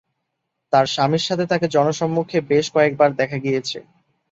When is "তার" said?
0.73-0.85